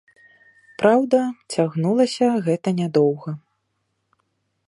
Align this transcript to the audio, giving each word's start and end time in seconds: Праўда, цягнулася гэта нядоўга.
Праўда, 0.83 1.19
цягнулася 1.57 2.27
гэта 2.49 2.69
нядоўга. 2.81 3.31